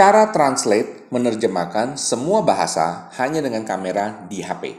[0.00, 4.72] Cara translate menerjemahkan semua bahasa hanya dengan kamera di HP.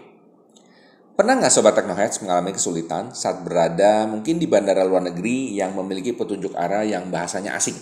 [1.13, 6.17] Pernah nggak Sobat Technoheads mengalami kesulitan saat berada mungkin di bandara luar negeri yang memiliki
[6.17, 7.77] petunjuk arah yang bahasanya asing?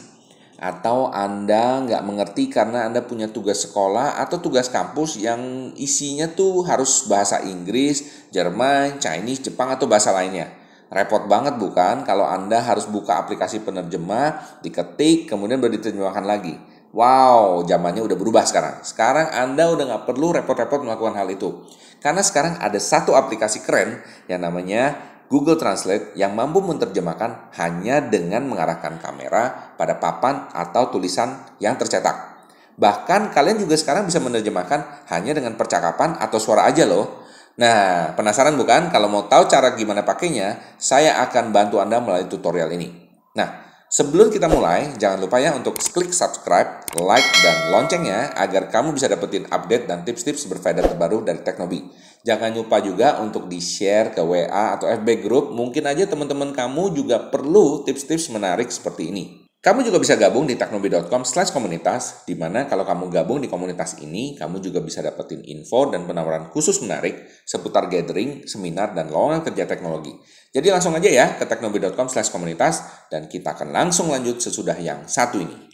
[0.60, 6.68] Atau Anda nggak mengerti karena Anda punya tugas sekolah atau tugas kampus yang isinya tuh
[6.68, 10.52] harus bahasa Inggris, Jerman, Chinese, Jepang, atau bahasa lainnya?
[10.92, 16.69] Repot banget bukan kalau Anda harus buka aplikasi penerjemah, diketik, kemudian baru diterjemahkan lagi.
[16.90, 18.82] Wow, zamannya udah berubah sekarang.
[18.82, 21.70] Sekarang Anda udah nggak perlu repot-repot melakukan hal itu.
[22.02, 24.98] Karena sekarang ada satu aplikasi keren yang namanya
[25.30, 32.50] Google Translate yang mampu menerjemahkan hanya dengan mengarahkan kamera pada papan atau tulisan yang tercetak.
[32.80, 37.22] Bahkan kalian juga sekarang bisa menerjemahkan hanya dengan percakapan atau suara aja loh.
[37.62, 38.90] Nah, penasaran bukan?
[38.90, 42.90] Kalau mau tahu cara gimana pakainya, saya akan bantu Anda melalui tutorial ini.
[43.36, 48.94] Nah, Sebelum kita mulai, jangan lupa ya untuk klik subscribe, like, dan loncengnya agar kamu
[48.94, 51.90] bisa dapetin update dan tips-tips berfaedah terbaru dari Teknobi.
[52.22, 55.58] Jangan lupa juga untuk di-share ke WA atau FB Group.
[55.58, 59.49] Mungkin aja teman-teman kamu juga perlu tips-tips menarik seperti ini.
[59.70, 64.02] Kamu juga bisa gabung di teknobi.com slash komunitas, di mana kalau kamu gabung di komunitas
[64.02, 69.46] ini, kamu juga bisa dapetin info dan penawaran khusus menarik seputar gathering, seminar, dan lowongan
[69.46, 70.10] kerja teknologi.
[70.50, 75.06] Jadi langsung aja ya ke teknobi.com slash komunitas, dan kita akan langsung lanjut sesudah yang
[75.06, 75.69] satu ini.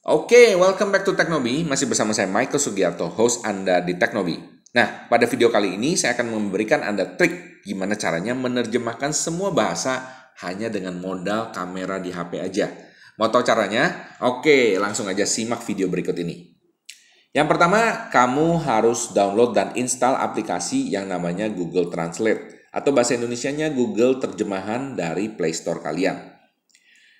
[0.00, 1.60] Oke, okay, welcome back to Teknobi.
[1.60, 4.32] Masih bersama saya Michael Sugiarto, host Anda di Teknobi.
[4.72, 10.00] Nah, pada video kali ini saya akan memberikan Anda trik gimana caranya menerjemahkan semua bahasa
[10.40, 12.72] hanya dengan modal kamera di HP aja.
[13.20, 14.16] Mau tahu caranya?
[14.24, 16.48] Oke, langsung aja simak video berikut ini.
[17.36, 23.68] Yang pertama, kamu harus download dan install aplikasi yang namanya Google Translate atau bahasa Indonesianya
[23.76, 26.40] Google Terjemahan dari Play Store kalian.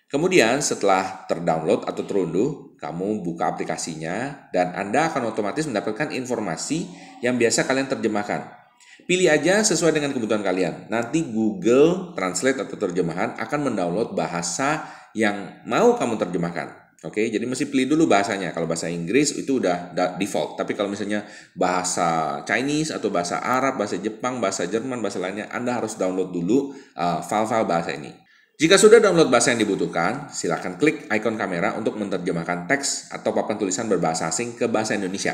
[0.08, 6.88] Kemudian setelah terdownload atau terunduh, kamu buka aplikasinya dan Anda akan otomatis mendapatkan informasi
[7.20, 8.56] yang biasa kalian terjemahkan.
[9.04, 10.88] Pilih aja sesuai dengan kebutuhan kalian.
[10.88, 16.80] Nanti Google Translate atau terjemahan akan mendownload bahasa yang mau kamu terjemahkan.
[17.00, 18.52] Oke, jadi mesti pilih dulu bahasanya.
[18.52, 20.60] Kalau bahasa Inggris itu udah default.
[20.60, 21.24] Tapi kalau misalnya
[21.56, 26.76] bahasa Chinese atau bahasa Arab, bahasa Jepang, bahasa Jerman, bahasa lainnya, Anda harus download dulu
[27.00, 28.12] uh, file-file bahasa ini.
[28.60, 33.56] Jika sudah download bahasa yang dibutuhkan, silakan klik ikon kamera untuk menerjemahkan teks atau papan
[33.56, 35.32] tulisan berbahasa asing ke bahasa Indonesia.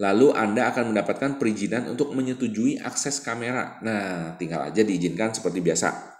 [0.00, 3.76] Lalu Anda akan mendapatkan perizinan untuk menyetujui akses kamera.
[3.84, 6.13] Nah, tinggal aja diizinkan seperti biasa.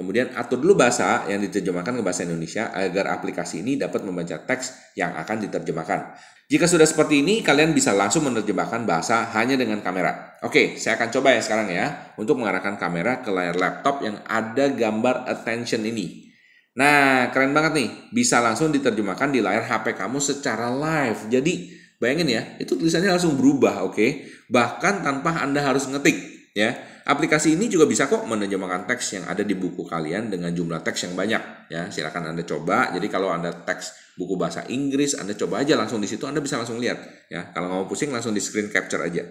[0.00, 4.96] Kemudian atur dulu bahasa yang diterjemahkan ke bahasa Indonesia agar aplikasi ini dapat membaca teks
[4.96, 6.16] yang akan diterjemahkan.
[6.48, 10.40] Jika sudah seperti ini, kalian bisa langsung menerjemahkan bahasa hanya dengan kamera.
[10.40, 14.72] Oke, saya akan coba ya sekarang ya, untuk mengarahkan kamera ke layar laptop yang ada
[14.72, 16.32] gambar attention ini.
[16.80, 21.28] Nah, keren banget nih, bisa langsung diterjemahkan di layar HP kamu secara live.
[21.28, 24.24] Jadi, bayangin ya, itu tulisannya langsung berubah, oke?
[24.48, 27.02] Bahkan tanpa Anda harus ngetik, ya.
[27.06, 31.10] Aplikasi ini juga bisa kok menerjemahkan teks yang ada di buku kalian dengan jumlah teks
[31.10, 31.70] yang banyak.
[31.70, 32.94] Ya, silakan Anda coba.
[32.94, 36.60] Jadi kalau Anda teks buku bahasa Inggris, Anda coba aja langsung di situ, Anda bisa
[36.60, 37.28] langsung lihat.
[37.32, 39.26] Ya, kalau nggak mau pusing langsung di screen capture aja.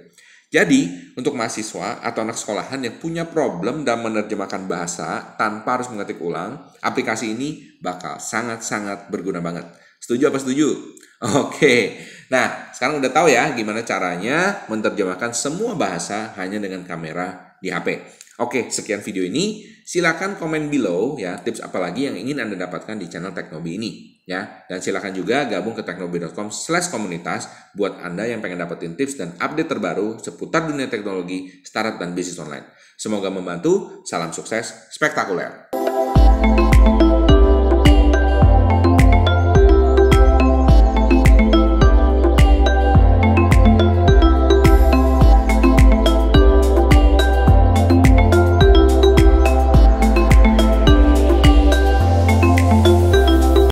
[0.50, 6.18] Jadi, untuk mahasiswa atau anak sekolahan yang punya problem dalam menerjemahkan bahasa tanpa harus mengetik
[6.18, 9.70] ulang, aplikasi ini bakal sangat-sangat berguna banget.
[10.02, 10.98] Setuju apa setuju?
[11.44, 12.00] Oke.
[12.32, 18.00] Nah, sekarang udah tahu ya gimana caranya menerjemahkan semua bahasa hanya dengan kamera di HP.
[18.40, 19.68] Oke, sekian video ini.
[19.84, 23.92] Silakan komen below ya tips apa lagi yang ingin Anda dapatkan di channel Teknobi ini
[24.24, 24.64] ya.
[24.70, 30.22] Dan silakan juga gabung ke teknobi.com/komunitas buat Anda yang pengen dapetin tips dan update terbaru
[30.22, 32.70] seputar dunia teknologi, startup dan bisnis online.
[32.96, 34.06] Semoga membantu.
[34.08, 35.74] Salam sukses spektakuler.